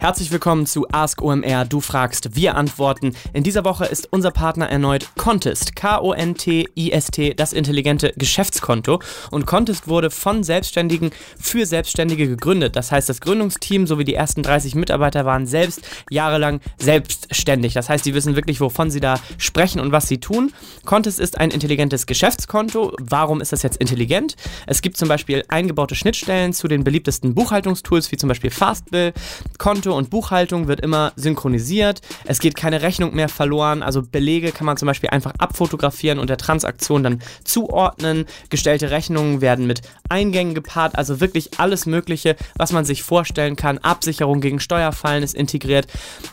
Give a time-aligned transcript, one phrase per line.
[0.00, 1.64] Herzlich willkommen zu Ask OMR.
[1.64, 3.16] Du fragst, wir antworten.
[3.32, 5.74] In dieser Woche ist unser Partner erneut Contest.
[5.74, 9.00] K-O-N-T-I-S-T, das intelligente Geschäftskonto.
[9.32, 12.76] Und Contest wurde von Selbstständigen für Selbstständige gegründet.
[12.76, 17.72] Das heißt, das Gründungsteam sowie die ersten 30 Mitarbeiter waren selbst jahrelang selbstständig.
[17.72, 20.52] Das heißt, sie wissen wirklich, wovon sie da sprechen und was sie tun.
[20.84, 22.92] Contest ist ein intelligentes Geschäftskonto.
[23.00, 24.36] Warum ist das jetzt intelligent?
[24.68, 29.12] Es gibt zum Beispiel eingebaute Schnittstellen zu den beliebtesten Buchhaltungstools, wie zum Beispiel Fastbill.
[29.58, 32.02] Konto Konto und Buchhaltung wird immer synchronisiert.
[32.26, 33.82] Es geht keine Rechnung mehr verloren.
[33.82, 38.26] Also Belege kann man zum Beispiel einfach abfotografieren und der Transaktion dann zuordnen.
[38.50, 40.96] Gestellte Rechnungen werden mit Eingängen gepaart.
[40.96, 43.78] Also wirklich alles Mögliche, was man sich vorstellen kann.
[43.78, 45.86] Absicherung gegen Steuerfallen ist integriert.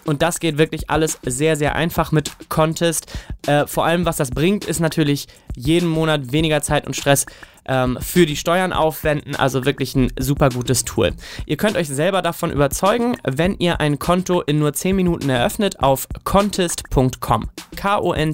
[0.06, 3.08] Und das geht wirklich alles sehr, sehr einfach mit Contest.
[3.48, 7.26] Äh, vor allem, was das bringt, ist natürlich jeden Monat weniger Zeit und Stress
[7.68, 9.36] ähm, für die Steuern aufwenden.
[9.36, 11.14] Also wirklich ein super gutes Tool.
[11.46, 15.80] Ihr könnt euch selber davon überzeugen, wenn ihr ein Konto in nur 10 Minuten eröffnet
[15.80, 17.50] auf contest.com.
[17.76, 18.32] K-O-N-T-I-S-T.com.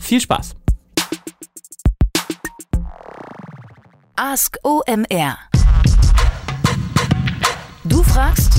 [0.00, 0.54] Viel Spaß!
[4.16, 5.38] Ask OMR.
[7.84, 8.52] Du fragst,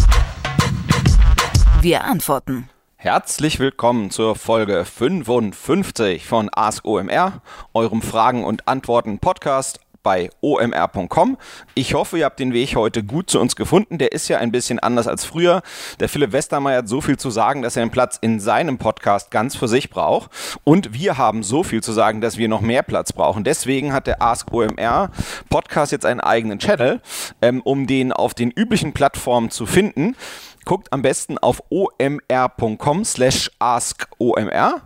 [1.81, 2.69] wir antworten.
[3.03, 7.41] Herzlich willkommen zur Folge 55 von Ask OMR,
[7.73, 11.37] eurem Fragen und Antworten Podcast bei omr.com.
[11.75, 13.97] Ich hoffe, ihr habt den Weg heute gut zu uns gefunden.
[13.97, 15.63] Der ist ja ein bisschen anders als früher.
[15.99, 19.31] Der Philipp Westermeier hat so viel zu sagen, dass er einen Platz in seinem Podcast
[19.31, 20.31] ganz für sich braucht.
[20.63, 23.43] Und wir haben so viel zu sagen, dass wir noch mehr Platz brauchen.
[23.43, 25.09] Deswegen hat der Ask OMR
[25.49, 27.01] Podcast jetzt einen eigenen Channel,
[27.41, 30.15] ähm, um den auf den üblichen Plattformen zu finden.
[30.65, 34.81] Guckt am besten auf omr.com slash askomr.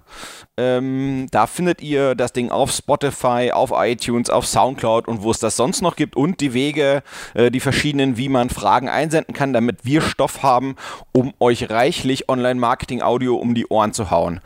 [0.59, 5.37] Ähm, da findet ihr das Ding auf Spotify, auf iTunes, auf Soundcloud und wo es
[5.37, 7.03] das sonst noch gibt und die Wege,
[7.35, 10.75] äh, die verschiedenen, wie man Fragen einsenden kann, damit wir Stoff haben,
[11.11, 14.39] um euch reichlich Online-Marketing-Audio um die Ohren zu hauen.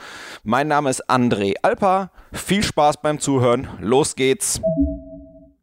[0.43, 2.11] Mein Name ist André Alper.
[2.33, 3.69] Viel Spaß beim Zuhören.
[3.79, 4.59] Los geht's.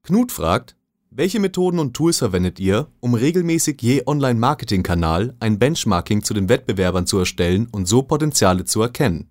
[0.05, 0.78] Knut fragt,
[1.19, 7.09] welche Methoden und Tools verwendet ihr, um regelmäßig je Online-Marketing-Kanal ein Benchmarking zu den Wettbewerbern
[7.09, 9.29] zu erstellen und so Potenziale zu erkennen?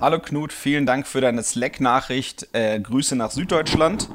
[0.00, 2.48] Hallo Knut, vielen Dank für deine Slack-Nachricht.
[2.52, 4.08] Äh, Grüße nach Süddeutschland.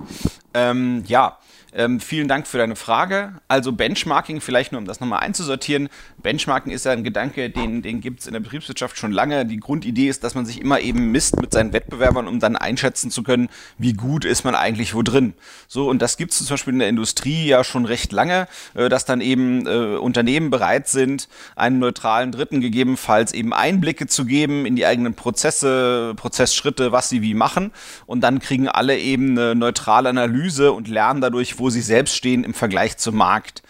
[0.55, 1.37] Ähm, ja,
[1.77, 3.33] ähm, vielen Dank für deine Frage.
[3.49, 5.89] Also Benchmarking, vielleicht nur um das nochmal einzusortieren.
[6.23, 9.45] Benchmarking ist ja ein Gedanke, den, den gibt es in der Betriebswirtschaft schon lange.
[9.45, 13.11] Die Grundidee ist, dass man sich immer eben misst mit seinen Wettbewerbern, um dann einschätzen
[13.11, 15.33] zu können, wie gut ist man eigentlich wo drin.
[15.67, 18.87] So, und das gibt es zum Beispiel in der Industrie ja schon recht lange, äh,
[18.87, 21.27] dass dann eben äh, Unternehmen bereit sind,
[21.57, 27.21] einen neutralen Dritten gegebenenfalls eben Einblicke zu geben in die eigenen Prozesse, Prozessschritte, was sie
[27.21, 27.73] wie machen.
[28.05, 32.15] Und dann kriegen alle eben eine neutrale Analyse und lernen dadurch, wo wo sie selbst
[32.15, 33.63] stehen im Vergleich zum Markt.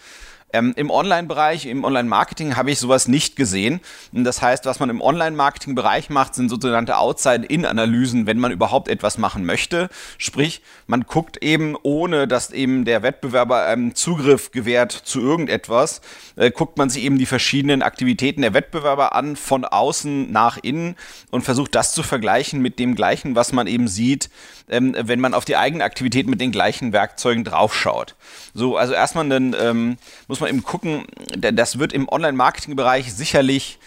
[0.56, 3.80] Ähm, Im Online-Bereich, im Online-Marketing habe ich sowas nicht gesehen.
[4.12, 9.44] Das heißt, was man im Online-Marketing-Bereich macht, sind sogenannte Outside-In-Analysen, wenn man überhaupt etwas machen
[9.44, 9.90] möchte.
[10.16, 16.00] Sprich, man guckt eben, ohne dass eben der Wettbewerber einem Zugriff gewährt zu irgendetwas,
[16.36, 20.96] äh, guckt man sich eben die verschiedenen Aktivitäten der Wettbewerber an, von außen nach innen
[21.30, 24.30] und versucht das zu vergleichen mit dem gleichen, was man eben sieht,
[24.70, 28.14] ähm, wenn man auf die eigene Aktivität mit den gleichen Werkzeugen draufschaut.
[28.54, 33.78] So, also erstmal dann ähm, muss man man eben gucken, das wird im Online-Marketing-Bereich sicherlich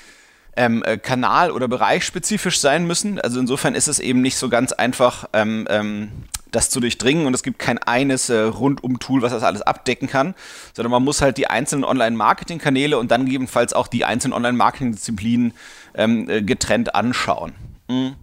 [0.55, 3.19] ähm, äh, kanal- oder bereichsspezifisch sein müssen.
[3.19, 6.11] Also insofern ist es eben nicht so ganz einfach, ähm, ähm,
[6.51, 10.33] das zu durchdringen und es gibt kein eines äh, Rundum-Tool, was das alles abdecken kann,
[10.73, 15.53] sondern man muss halt die einzelnen Online-Marketing-Kanäle und dann gegebenenfalls auch die einzelnen Online-Marketing-Disziplinen
[15.95, 17.53] ähm, äh, getrennt anschauen.
[17.87, 18.15] Mhm.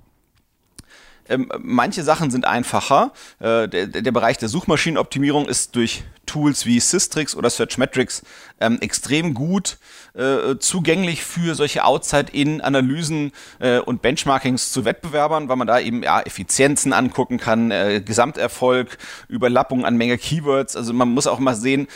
[1.29, 3.13] Ähm, manche Sachen sind einfacher.
[3.39, 8.23] Äh, der, der, Bereich der Suchmaschinenoptimierung ist durch Tools wie Systrix oder Searchmetrics
[8.61, 9.79] ähm, extrem gut
[10.15, 16.21] äh, zugänglich für solche Outside-In-Analysen äh, und Benchmarkings zu Wettbewerbern, weil man da eben ja,
[16.23, 18.99] Effizienzen angucken kann, äh, Gesamterfolg,
[19.29, 20.75] Überlappung an Menge Keywords.
[20.75, 21.87] Also man muss auch mal sehen,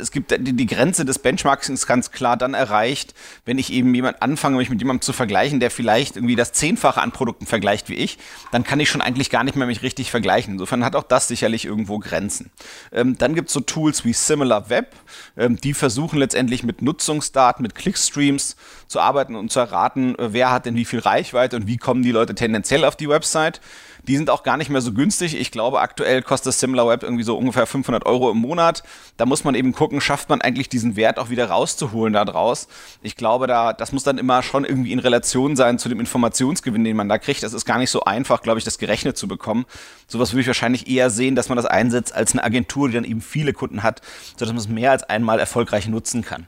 [0.00, 3.14] es gibt die, die Grenze des Benchmarkings ganz klar dann erreicht,
[3.44, 7.00] wenn ich eben jemand anfange, mich mit jemandem zu vergleichen, der vielleicht irgendwie das Zehnfache
[7.00, 8.18] an Produkten vergleicht wie ich,
[8.50, 10.54] dann kann ich schon eigentlich gar nicht mehr mich richtig vergleichen.
[10.54, 12.50] Insofern hat auch das sicherlich irgendwo Grenzen.
[12.92, 14.88] Ähm, dann gibt es so Tools wie SimilarWeb,
[15.36, 20.50] ähm, die versuchen letztendlich mit Nutzungsdaten, mit Clickstreams zu arbeiten und zu erraten, äh, wer
[20.50, 23.60] hat denn wie viel Reichweite und wie kommen die Leute tendenziell auf die Website.
[24.08, 25.38] Die sind auch gar nicht mehr so günstig.
[25.38, 28.82] Ich glaube, aktuell kostet SimilarWeb irgendwie so ungefähr 500 Euro im Monat.
[29.18, 32.68] Da muss man eben gucken, schafft man eigentlich diesen Wert auch wieder rauszuholen da draus.
[33.02, 36.84] Ich glaube, da, das muss dann immer schon irgendwie in Relation sein zu dem Informationsgewinn,
[36.84, 37.42] den man da kriegt.
[37.42, 39.66] Das ist gar nicht so einfach, glaube ich, das gerechnet zu bekommen.
[40.06, 43.04] Sowas würde ich wahrscheinlich eher sehen, dass man das einsetzt als eine Agentur, die dann
[43.04, 44.00] eben viele Kunden hat,
[44.32, 46.46] sodass man es mehr als einmal erfolgreich nutzen kann.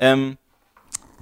[0.00, 0.38] Ähm,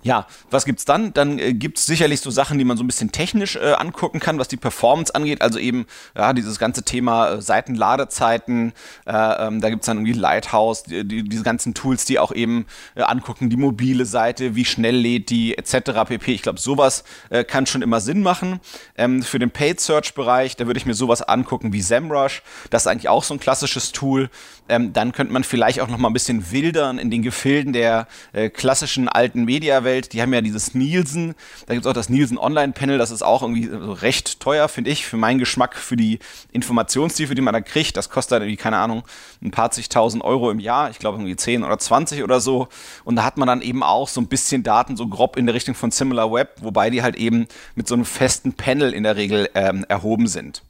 [0.04, 1.14] ja, was gibt's dann?
[1.14, 4.38] Dann äh, gibt's sicherlich so Sachen, die man so ein bisschen technisch äh, angucken kann,
[4.38, 5.40] was die Performance angeht.
[5.40, 8.74] Also eben, ja, dieses ganze Thema äh, Seitenladezeiten,
[9.06, 12.66] äh, ähm, da gibt's dann irgendwie Lighthouse, die, die, diese ganzen Tools, die auch eben
[12.94, 16.04] äh, angucken, die mobile Seite, wie schnell lädt die, etc.
[16.06, 16.34] pp.
[16.34, 18.60] Ich glaube, sowas äh, kann schon immer Sinn machen.
[18.98, 22.42] Ähm, für den Paid Search-Bereich, da würde ich mir sowas angucken wie SEMrush.
[22.68, 24.28] Das ist eigentlich auch so ein klassisches Tool.
[24.68, 28.06] Ähm, dann könnte man vielleicht auch noch mal ein bisschen wildern in den Gefilden der
[28.52, 31.34] klassischen alten Mediawelt Welt, die haben ja dieses Nielsen,
[31.66, 34.90] da gibt es auch das Nielsen Online-Panel, das ist auch irgendwie so recht teuer, finde
[34.90, 36.18] ich, für meinen Geschmack, für die
[36.52, 37.96] Informationstiefe, die man da kriegt.
[37.96, 39.04] Das kostet dann irgendwie, keine Ahnung,
[39.42, 42.68] ein paar zigtausend Euro im Jahr, ich glaube irgendwie 10 oder 20 oder so.
[43.04, 45.54] Und da hat man dann eben auch so ein bisschen Daten so grob in der
[45.54, 49.48] Richtung von SimilarWeb, wobei die halt eben mit so einem festen Panel in der Regel
[49.54, 50.62] ähm, erhoben sind.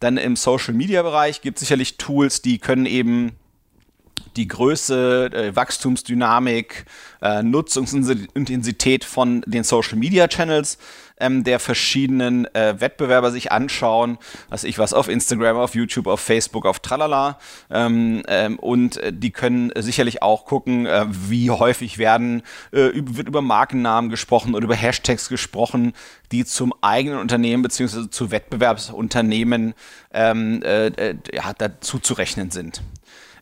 [0.00, 3.32] Dann im Social Media Bereich gibt es sicherlich Tools, die können eben
[4.36, 6.84] die Größe, äh, Wachstumsdynamik,
[7.22, 10.78] äh, Nutzungsintensität von den Social Media Channels
[11.18, 14.18] ähm, der verschiedenen äh, Wettbewerber sich anschauen,
[14.48, 17.38] was ich was auf Instagram, auf YouTube, auf Facebook, auf Tralala.
[17.70, 22.42] Ähm, ähm, und äh, die können sicherlich auch gucken, äh, wie häufig werden,
[22.72, 25.94] äh, wird über Markennamen gesprochen oder über Hashtags gesprochen,
[26.32, 28.10] die zum eigenen Unternehmen bzw.
[28.10, 29.74] zu Wettbewerbsunternehmen
[30.12, 32.82] ähm, äh, äh, ja, dazu zu rechnen sind.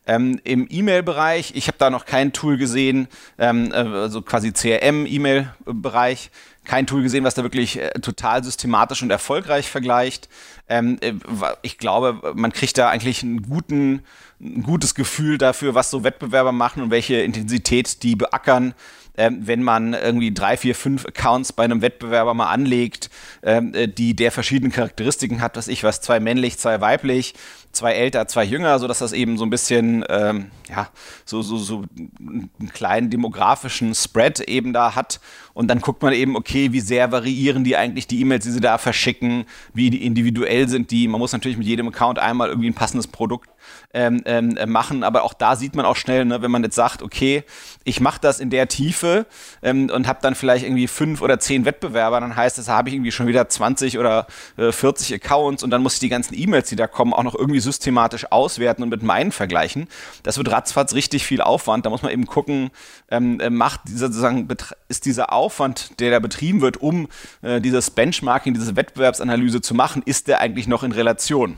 [0.06, 3.09] Ähm, Im E-Mail-Bereich, ich habe da noch kein Tool gesehen,
[3.39, 6.31] ähm, äh, also quasi CRM-E-Mail-Bereich,
[6.65, 10.29] kein Tool gesehen, was da wirklich äh, total systematisch und erfolgreich vergleicht.
[10.69, 11.15] Ähm, äh,
[11.62, 14.03] ich glaube, man kriegt da eigentlich einen guten,
[14.41, 18.75] ein gutes Gefühl dafür, was so Wettbewerber machen und welche Intensität die beackern
[19.17, 23.11] ähm, wenn man irgendwie drei, vier, fünf Accounts bei einem Wettbewerber mal anlegt,
[23.43, 27.35] ähm, äh, die der verschiedene Charakteristiken hat, was ich was, zwei männlich, zwei weiblich,
[27.75, 30.88] zwei älter, zwei jünger, so dass das eben so ein bisschen, ähm, ja,
[31.25, 31.85] so, so, so
[32.19, 35.21] einen kleinen demografischen Spread eben da hat.
[35.53, 38.61] Und dann guckt man eben, okay, wie sehr variieren die eigentlich die E-Mails, die sie
[38.61, 41.06] da verschicken, wie individuell sind die.
[41.06, 43.49] Man muss natürlich mit jedem Account einmal irgendwie ein passendes Produkt
[43.93, 45.05] ähm, ähm, machen.
[45.05, 47.44] Aber auch da sieht man auch schnell, ne, wenn man jetzt sagt, okay,
[47.85, 49.27] ich mache das in der Tiefe
[49.62, 52.97] ähm, und habe dann vielleicht irgendwie fünf oder zehn Wettbewerber, dann heißt das, habe ich
[52.97, 56.69] irgendwie schon wieder 20 oder äh, 40 Accounts und dann muss ich die ganzen E-Mails,
[56.69, 59.89] die da kommen, auch noch irgendwie systematisch auswerten und mit meinen vergleichen.
[60.23, 61.87] Das wird ratzfatz richtig viel Aufwand.
[61.87, 62.71] Da muss man eben gucken,
[63.11, 64.47] ähm, äh, macht dieser sozusagen
[64.89, 67.09] ist dieser Aufwand, der da betrieben wird, um
[67.43, 71.57] äh, dieses Benchmarking, diese Wettbewerbsanalyse zu machen, ist der eigentlich noch in Relation?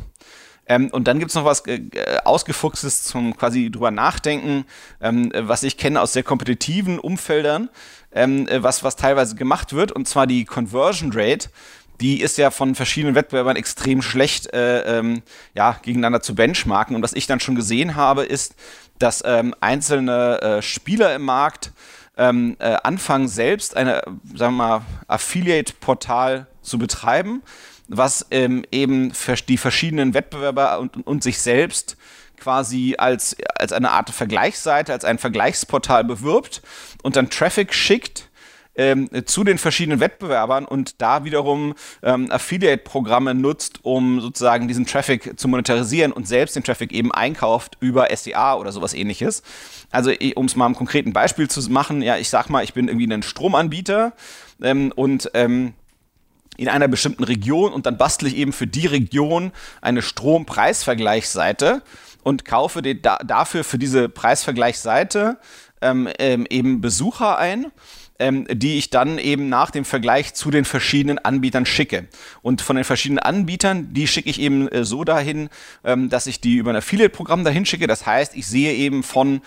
[0.66, 1.80] Ähm, und dann gibt es noch was äh,
[2.24, 4.64] Ausgefuchstes zum quasi drüber nachdenken,
[5.00, 7.70] ähm, was ich kenne aus sehr kompetitiven Umfeldern,
[8.12, 11.48] ähm, äh, was, was teilweise gemacht wird, und zwar die Conversion Rate.
[12.00, 15.22] Die ist ja von verschiedenen Wettbewerbern extrem schlecht äh, ähm,
[15.54, 16.94] ja, gegeneinander zu benchmarken.
[16.94, 18.54] Und was ich dann schon gesehen habe, ist,
[18.98, 21.72] dass ähm, einzelne äh, Spieler im Markt
[22.16, 23.74] ähm, äh, anfangen, selbst
[24.56, 27.42] mal, Affiliate-Portal zu betreiben
[27.88, 29.12] was ähm, eben
[29.48, 31.96] die verschiedenen Wettbewerber und, und sich selbst
[32.36, 36.62] quasi als, als eine Art Vergleichsseite, als ein Vergleichsportal bewirbt
[37.02, 38.28] und dann Traffic schickt
[38.76, 45.38] ähm, zu den verschiedenen Wettbewerbern und da wiederum ähm, Affiliate-Programme nutzt, um sozusagen diesen Traffic
[45.38, 49.42] zu monetarisieren und selbst den Traffic eben einkauft über SEA oder sowas ähnliches.
[49.90, 52.88] Also um es mal ein konkreten Beispiel zu machen, ja, ich sag mal, ich bin
[52.88, 54.12] irgendwie ein Stromanbieter
[54.62, 55.74] ähm, und ähm,
[56.56, 61.82] in einer bestimmten Region und dann bastle ich eben für die Region eine Strompreisvergleichsseite
[62.22, 65.38] und kaufe da, dafür für diese Preisvergleichsseite
[65.80, 67.66] ähm, ähm, eben Besucher ein.
[68.18, 72.06] Ähm, die ich dann eben nach dem Vergleich zu den verschiedenen Anbietern schicke.
[72.40, 75.50] Und von den verschiedenen Anbietern, die schicke ich eben äh, so dahin,
[75.84, 77.86] ähm, dass ich die über ein Affiliate-Programm dahin schicke.
[77.86, 79.42] Das heißt, ich sehe eben von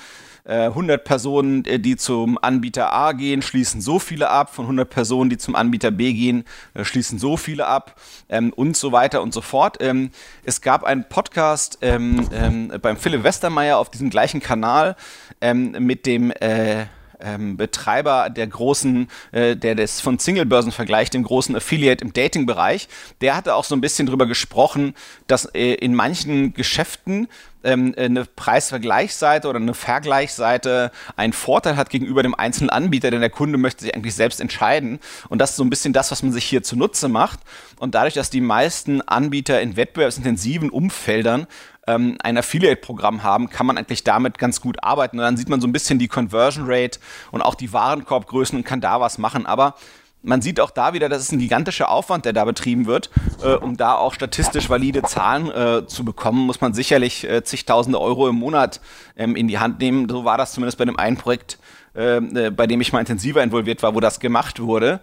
[0.50, 4.54] 100 äh, Personen, äh, die zum Anbieter A gehen, schließen so viele ab.
[4.54, 8.00] Von 100 Personen, die zum Anbieter B gehen, äh, schließen so viele ab
[8.30, 9.78] ähm, und so weiter und so fort.
[9.80, 10.12] Ähm,
[10.44, 14.96] es gab einen Podcast ähm, ähm beim Philipp Westermeier auf diesem gleichen Kanal
[15.42, 16.86] ähm, mit dem äh,
[17.20, 22.88] ähm, Betreiber der großen, äh, der das von Singlebörsen vergleicht, dem großen Affiliate im Dating-Bereich,
[23.22, 24.94] der hatte auch so ein bisschen drüber gesprochen,
[25.28, 27.28] dass äh, in manchen Geschäften
[27.64, 33.30] ähm, eine Preisvergleichsseite oder eine Vergleichsseite einen Vorteil hat gegenüber dem einzelnen Anbieter, denn der
[33.30, 35.00] Kunde möchte sich eigentlich selbst entscheiden.
[35.28, 37.40] Und das ist so ein bisschen das, was man sich hier zunutze macht.
[37.80, 41.48] Und dadurch, dass die meisten Anbieter in wettbewerbsintensiven Umfeldern
[41.90, 45.18] ähm, ein Affiliate-Programm haben, kann man eigentlich damit ganz gut arbeiten.
[45.18, 47.00] Und dann sieht man so ein bisschen die Conversion Rate
[47.32, 49.46] und auch die Warenkorbgrößen und kann da was machen.
[49.46, 49.76] Aber
[50.22, 53.10] man sieht auch da wieder, das ist ein gigantischer Aufwand, der da betrieben wird.
[53.44, 58.00] Äh, um da auch statistisch valide Zahlen äh, zu bekommen, muss man sicherlich äh, zigtausende
[58.00, 58.82] Euro im Monat
[59.16, 60.08] ähm, in die Hand nehmen.
[60.10, 61.58] So war das zumindest bei dem einen Projekt
[61.96, 65.00] ähm, äh, bei dem ich mal intensiver involviert war, wo das gemacht wurde.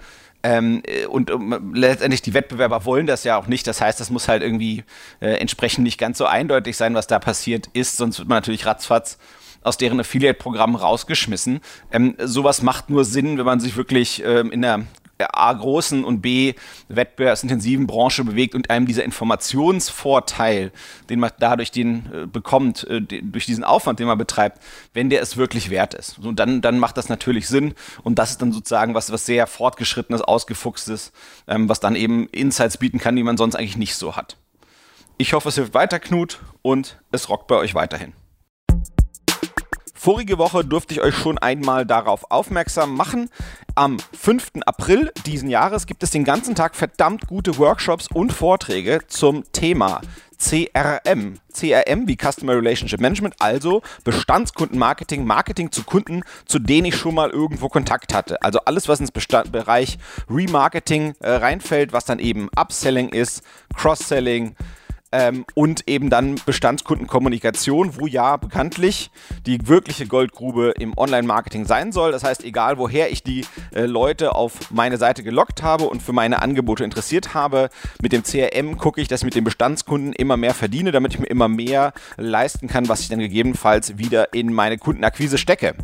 [0.46, 3.66] Ähm, äh, und um, letztendlich die Wettbewerber wollen das ja auch nicht.
[3.66, 4.84] Das heißt, das muss halt irgendwie
[5.18, 7.96] äh, entsprechend nicht ganz so eindeutig sein, was da passiert ist.
[7.96, 9.18] Sonst wird man natürlich ratzfatz
[9.62, 11.60] aus deren Affiliate-Programm rausgeschmissen.
[11.90, 14.84] Ähm, sowas macht nur Sinn, wenn man sich wirklich ähm, in der
[15.18, 16.54] A großen und B
[16.88, 20.72] wettbewerbsintensiven Branche bewegt und einem dieser Informationsvorteil,
[21.08, 25.10] den man dadurch den äh, bekommt, äh, den, durch diesen Aufwand, den man betreibt, wenn
[25.10, 26.18] der es wirklich wert ist.
[26.20, 29.46] So, dann, dann macht das natürlich Sinn und das ist dann sozusagen was, was sehr
[29.46, 31.12] fortgeschrittenes, ausgefuchstes,
[31.48, 34.36] ähm, was dann eben Insights bieten kann, die man sonst eigentlich nicht so hat.
[35.18, 38.12] Ich hoffe, es hilft weiter, Knut, und es rockt bei euch weiterhin.
[40.06, 43.28] Vorige Woche durfte ich euch schon einmal darauf aufmerksam machen.
[43.74, 44.62] Am 5.
[44.64, 50.00] April diesen Jahres gibt es den ganzen Tag verdammt gute Workshops und Vorträge zum Thema
[50.38, 51.40] CRM.
[51.52, 57.30] CRM wie Customer Relationship Management, also Bestandskundenmarketing, Marketing zu Kunden, zu denen ich schon mal
[57.30, 58.40] irgendwo Kontakt hatte.
[58.42, 59.98] Also alles, was ins Bestand Bereich
[60.30, 63.42] Remarketing äh, reinfällt, was dann eben Upselling ist,
[63.74, 64.54] Cross-Selling,
[65.16, 69.10] ähm, und eben dann Bestandskundenkommunikation, wo ja bekanntlich
[69.46, 72.12] die wirkliche Goldgrube im Online-Marketing sein soll.
[72.12, 76.12] Das heißt, egal woher ich die äh, Leute auf meine Seite gelockt habe und für
[76.12, 77.70] meine Angebote interessiert habe,
[78.02, 81.20] mit dem CRM gucke ich, dass ich mit den Bestandskunden immer mehr verdiene, damit ich
[81.20, 85.76] mir immer mehr leisten kann, was ich dann gegebenenfalls wieder in meine Kundenakquise stecke.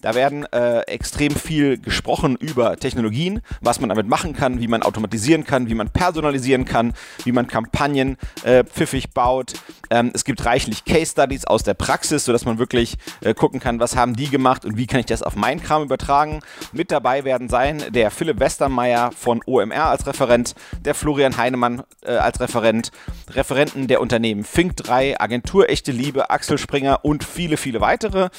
[0.00, 4.82] Da werden äh, extrem viel gesprochen über Technologien, was man damit machen kann, wie man
[4.82, 6.94] automatisieren kann, wie man personalisieren kann,
[7.24, 9.52] wie man Kampagnen äh, pfiffig baut.
[9.90, 13.78] Ähm, es gibt reichlich Case Studies aus der Praxis, sodass man wirklich äh, gucken kann,
[13.78, 16.40] was haben die gemacht und wie kann ich das auf meinen Kram übertragen.
[16.72, 22.12] Mit dabei werden sein der Philipp Westermeier von OMR als Referent, der Florian Heinemann äh,
[22.12, 22.90] als Referent,
[23.28, 28.30] Referenten der Unternehmen Fink 3, Agentur Echte Liebe, Axel Springer und viele, viele weitere.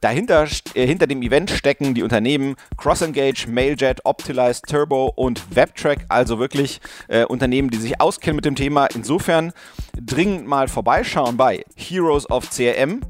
[0.00, 6.38] Dahinter, äh, hinter dem Event stecken die Unternehmen CrossEngage, Mailjet, Optilize, Turbo und WebTrack, also
[6.38, 8.86] wirklich äh, Unternehmen, die sich auskennen mit dem Thema.
[8.94, 9.52] Insofern
[10.00, 13.00] dringend mal vorbeischauen bei Heroes of CRM.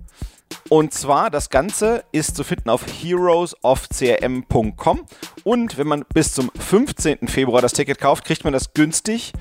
[0.69, 5.07] Und zwar, das Ganze ist zu finden auf heroesofcrm.com.
[5.45, 7.29] Und wenn man bis zum 15.
[7.29, 9.33] Februar das Ticket kauft, kriegt man das günstig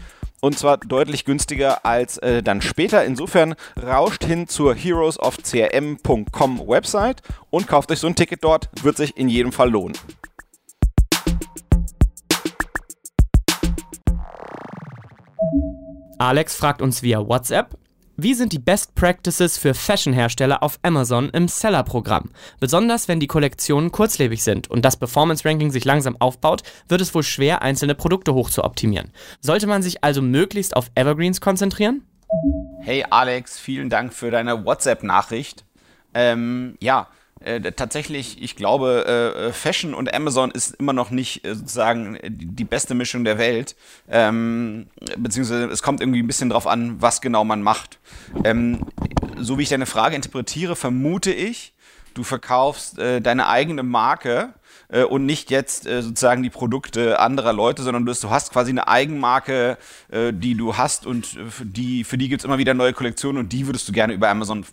[0.41, 3.03] und zwar deutlich günstiger als äh, dann später.
[3.05, 9.17] Insofern rauscht hin zur heroesofcrm.com Website und kauft euch so ein Ticket dort, wird sich
[9.17, 9.98] in jedem Fall lohnen.
[16.17, 17.77] Alex fragt uns via WhatsApp,
[18.21, 22.31] wie sind die Best Practices für Fashion-Hersteller auf Amazon im Seller-Programm?
[22.59, 27.23] Besonders wenn die Kollektionen kurzlebig sind und das Performance-Ranking sich langsam aufbaut, wird es wohl
[27.23, 29.11] schwer, einzelne Produkte hoch zu optimieren.
[29.41, 32.03] Sollte man sich also möglichst auf Evergreens konzentrieren?
[32.81, 35.65] Hey Alex, vielen Dank für deine WhatsApp-Nachricht.
[36.13, 37.07] Ähm, ja,
[37.41, 42.17] äh, tatsächlich, ich glaube, äh, äh, Fashion und Amazon ist immer noch nicht äh, sozusagen
[42.27, 43.75] die beste Mischung der Welt.
[44.10, 48.00] Ähm, beziehungsweise es kommt irgendwie ein bisschen drauf an, was genau man macht.
[48.43, 48.86] Ähm,
[49.38, 51.74] so wie ich deine Frage interpretiere, vermute ich,
[52.13, 54.53] du verkaufst äh, deine eigene Marke
[54.89, 59.77] äh, und nicht jetzt sozusagen die Produkte anderer Leute, sondern du, hast quasi eine Eigenmarke,
[60.12, 63.65] die du hast und die, für die gibt es immer wieder neue Kollektionen und die
[63.65, 64.65] würdest du gerne über Amazon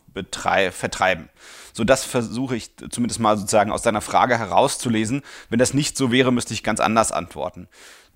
[0.73, 1.29] vertreiben.
[1.77, 5.21] So, das versuche ich zumindest mal sozusagen aus deiner Frage herauszulesen.
[5.51, 7.69] Wenn das nicht so wäre, müsste ich ganz anders antworten.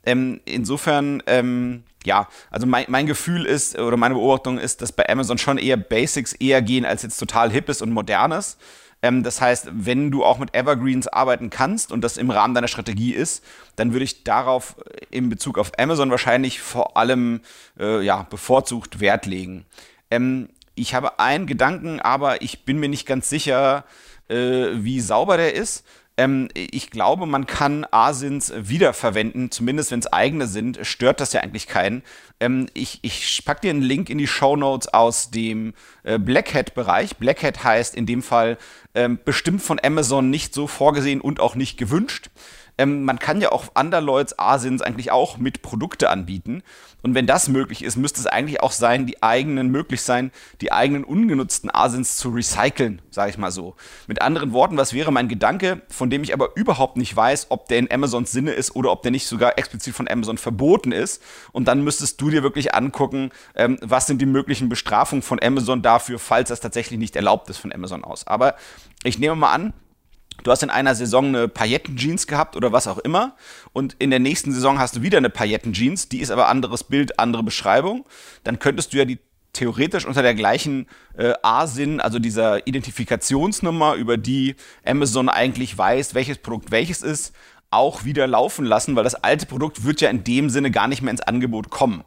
[0.07, 5.07] Ähm, insofern, ähm, ja, also mein, mein Gefühl ist, oder meine Beobachtung ist, dass bei
[5.07, 8.57] Amazon schon eher Basics eher gehen als jetzt total Hippes und Modernes.
[9.03, 12.67] Ähm, das heißt, wenn du auch mit Evergreens arbeiten kannst und das im Rahmen deiner
[12.69, 13.45] Strategie ist,
[13.77, 14.77] dann würde ich darauf
[15.11, 17.43] in Bezug auf Amazon wahrscheinlich vor allem
[17.79, 19.67] äh, ja, bevorzugt Wert legen.
[20.11, 20.49] Ähm,
[20.81, 23.85] ich habe einen Gedanken, aber ich bin mir nicht ganz sicher,
[24.29, 25.85] äh, wie sauber der ist.
[26.17, 31.41] Ähm, ich glaube, man kann Asins wiederverwenden, zumindest wenn es eigene sind, stört das ja
[31.41, 32.03] eigentlich keinen.
[32.41, 36.55] Ähm, ich, ich pack dir einen Link in die Show Notes aus dem äh, Black
[36.55, 37.17] Hat-Bereich.
[37.17, 38.59] Black Hat heißt in dem Fall
[38.95, 42.31] ähm, bestimmt von Amazon nicht so vorgesehen und auch nicht gewünscht.
[42.81, 46.63] Ähm, man kann ja auch Underlords Asins eigentlich auch mit Produkte anbieten.
[47.03, 50.33] Und wenn das möglich ist, müsste es eigentlich auch sein, die eigenen, möglich sein,
[50.63, 53.77] die eigenen ungenutzten Asins zu recyceln, sage ich mal so.
[54.07, 57.69] Mit anderen Worten, was wäre mein Gedanke, von dem ich aber überhaupt nicht weiß, ob
[57.69, 61.23] der in Amazons Sinne ist oder ob der nicht sogar explizit von Amazon verboten ist.
[61.53, 65.83] Und dann müsstest du dir wirklich angucken, ähm, was sind die möglichen Bestrafungen von Amazon
[65.83, 68.27] dafür, falls das tatsächlich nicht erlaubt ist von Amazon aus.
[68.27, 68.55] Aber
[69.03, 69.75] ich nehme mal an,
[70.43, 73.37] Du hast in einer Saison eine Pailletten-Jeans gehabt oder was auch immer.
[73.73, 76.09] Und in der nächsten Saison hast du wieder eine Pailletten-Jeans.
[76.09, 78.07] Die ist aber anderes Bild, andere Beschreibung.
[78.45, 79.19] Dann könntest du ja die
[79.53, 84.55] theoretisch unter der gleichen äh, A-Sinn, also dieser Identifikationsnummer, über die
[84.85, 87.35] Amazon eigentlich weiß, welches Produkt welches ist,
[87.71, 91.03] auch wieder laufen lassen, weil das alte Produkt wird ja in dem Sinne gar nicht
[91.03, 92.03] mehr ins Angebot kommen.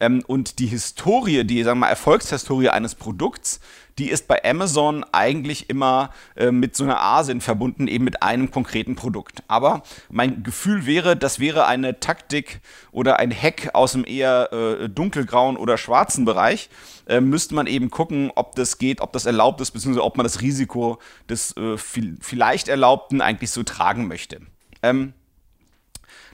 [0.00, 3.60] Ähm, und die Historie, die sagen wir mal Erfolgshistorie eines Produkts,
[3.98, 8.52] die ist bei Amazon eigentlich immer äh, mit so einer ASIN verbunden, eben mit einem
[8.52, 9.42] konkreten Produkt.
[9.48, 12.60] Aber mein Gefühl wäre, das wäre eine Taktik
[12.92, 16.70] oder ein Hack aus dem eher äh, dunkelgrauen oder schwarzen Bereich.
[17.08, 20.24] Äh, müsste man eben gucken, ob das geht, ob das erlaubt ist, beziehungsweise ob man
[20.24, 24.40] das Risiko des äh, vielleicht Erlaubten eigentlich so tragen möchte.
[24.82, 25.12] Ähm,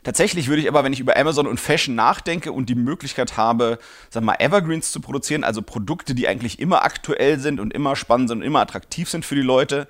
[0.05, 3.79] Tatsächlich würde ich aber, wenn ich über Amazon und Fashion nachdenke und die Möglichkeit habe,
[4.11, 8.29] sagen mal, Evergreens zu produzieren, also Produkte, die eigentlich immer aktuell sind und immer spannend
[8.29, 9.89] sind und immer attraktiv sind für die Leute,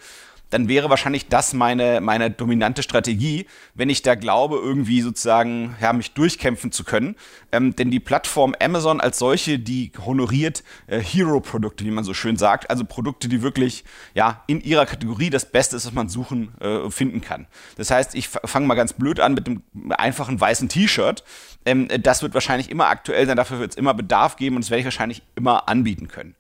[0.55, 5.93] dann wäre wahrscheinlich das meine, meine dominante Strategie, wenn ich da glaube, irgendwie sozusagen ja,
[5.93, 7.17] mich durchkämpfen zu können.
[7.51, 12.37] Ähm, denn die Plattform Amazon als solche, die honoriert äh, Hero-Produkte, wie man so schön
[12.37, 13.83] sagt, also Produkte, die wirklich
[14.15, 17.49] ja, in ihrer Kategorie das Beste ist, was man suchen, äh, finden kann.
[17.77, 19.63] Das heißt, ich fange mal ganz blöd an mit einem
[19.99, 21.25] einfachen weißen T-Shirt.
[21.65, 24.71] Ähm, das wird wahrscheinlich immer aktuell sein, dafür wird es immer Bedarf geben und das
[24.71, 26.37] werde ich wahrscheinlich immer anbieten können.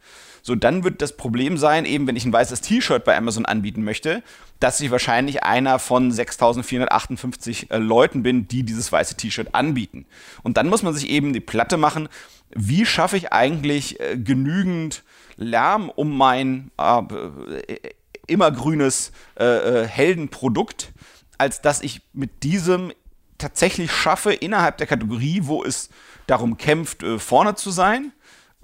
[0.47, 3.83] So, dann wird das Problem sein, eben wenn ich ein weißes T-Shirt bei Amazon anbieten
[3.83, 4.23] möchte,
[4.61, 10.05] dass ich wahrscheinlich einer von 6458 äh, Leuten bin, die dieses weiße T-Shirt anbieten.
[10.43, 12.11] Und dann muss man sich eben die Platte machen,
[12.55, 15.03] wie schaffe ich eigentlich äh, genügend
[15.37, 17.03] Lärm um mein äh,
[18.27, 20.93] immergrünes äh, äh, Heldenprodukt,
[21.39, 22.93] als dass ich mit diesem
[23.39, 25.89] tatsächlich schaffe, innerhalb der Kategorie, wo es
[26.27, 28.13] darum kämpft, äh, vorne zu sein,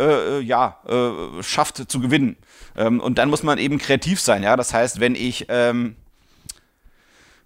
[0.01, 2.37] äh, äh, ja, äh, schafft zu gewinnen.
[2.77, 4.57] Ähm, und dann muss man eben kreativ sein, ja.
[4.57, 5.97] Das heißt, wenn ich ähm,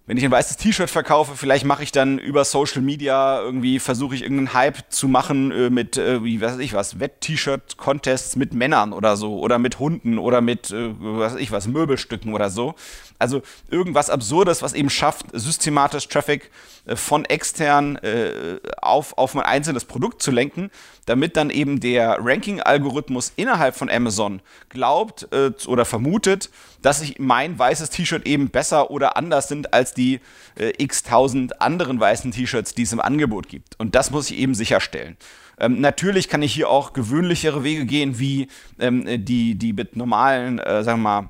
[0.07, 4.13] wenn ich ein weißes T-Shirt verkaufe, vielleicht mache ich dann über Social Media irgendwie, versuche
[4.13, 8.93] ich irgendeinen Hype zu machen äh, mit, äh, wie weiß ich was, Wett-T-Shirt-Contests mit Männern
[8.93, 12.75] oder so oder mit Hunden oder mit, äh, was ich was, Möbelstücken oder so.
[13.17, 16.51] Also irgendwas Absurdes, was eben schafft, systematisch Traffic
[16.85, 20.69] äh, von extern äh, auf, auf mein einzelnes Produkt zu lenken,
[21.07, 26.51] damit dann eben der Ranking-Algorithmus innerhalb von Amazon glaubt äh, oder vermutet,
[26.83, 30.19] dass ich mein weißes T-Shirt eben besser oder anders sind als die
[30.57, 33.79] äh, x tausend anderen weißen T-Shirts, die es im Angebot gibt.
[33.79, 35.17] Und das muss ich eben sicherstellen.
[35.59, 38.47] Ähm, natürlich kann ich hier auch gewöhnlichere Wege gehen, wie
[38.79, 41.29] ähm, die, die mit normalen, äh, sagen wir mal,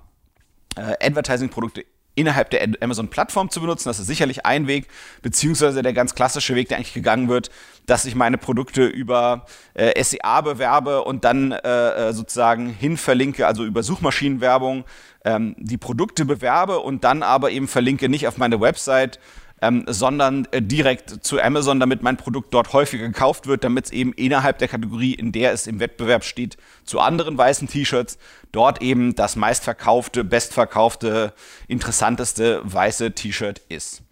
[0.75, 3.89] äh, Advertising-Produkte innerhalb der Amazon-Plattform zu benutzen.
[3.89, 4.87] Das ist sicherlich ein Weg,
[5.21, 7.51] beziehungsweise der ganz klassische Weg, der eigentlich gegangen wird,
[7.85, 13.45] dass ich meine Produkte über äh, SEA bewerbe und dann äh, äh, sozusagen hin verlinke,
[13.45, 14.85] also über Suchmaschinenwerbung,
[15.25, 19.19] ähm, die Produkte bewerbe und dann aber eben verlinke nicht auf meine Website,
[19.61, 23.91] ähm, sondern äh, direkt zu Amazon, damit mein Produkt dort häufiger gekauft wird, damit es
[23.91, 28.17] eben innerhalb der Kategorie, in der es im Wettbewerb steht, zu anderen weißen T-Shirts,
[28.51, 31.33] dort eben das meistverkaufte, bestverkaufte,
[31.67, 34.03] interessanteste weiße T-Shirt ist.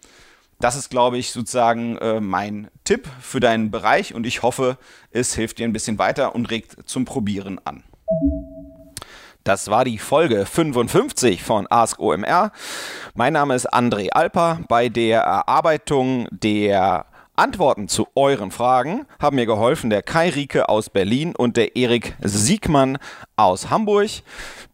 [0.60, 4.78] Das ist, glaube ich, sozusagen äh, mein Tipp für deinen Bereich und ich hoffe,
[5.10, 7.84] es hilft dir ein bisschen weiter und regt zum Probieren an.
[9.44, 12.50] Das war die Folge 55 von Ask OMR.
[13.14, 14.60] Mein Name ist André Alper.
[14.68, 17.04] Bei der Erarbeitung der
[17.36, 22.14] Antworten zu euren Fragen haben mir geholfen der Kai Rieke aus Berlin und der Erik
[22.22, 22.96] Siegmann
[23.34, 24.08] aus Hamburg.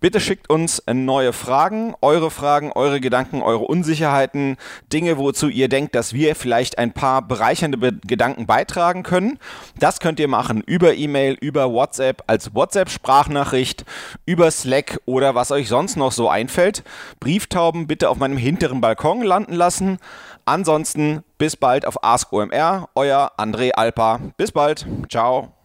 [0.01, 4.59] Bitte schickt uns neue Fragen, eure Fragen, eure Gedanken, eure Unsicherheiten,
[4.93, 9.39] Dinge, wozu ihr denkt, dass wir vielleicht ein paar bereichernde Be Gedanken beitragen können.
[9.79, 13.85] Das könnt ihr machen über E-Mail, über WhatsApp, als WhatsApp-Sprachnachricht,
[14.27, 16.83] über Slack oder was euch sonst noch so einfällt.
[17.21, 19.99] Brieftauben bitte auf meinem hinteren Balkon landen lassen.
[20.45, 24.21] Ansonsten bis bald auf Ask OMR, euer André Alpa.
[24.37, 24.87] Bis bald.
[25.09, 25.60] Ciao.